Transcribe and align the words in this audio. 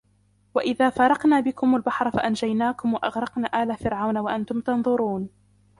وإذ 0.53 0.91
فرقنا 0.91 1.39
بكم 1.39 1.75
البحر 1.75 2.11
فأنجيناكم 2.11 2.93
وأغرقنا 2.93 3.63
آل 3.63 3.77
فرعون 3.77 4.17
وأنتم 4.17 4.61
تنظرون 4.61 5.29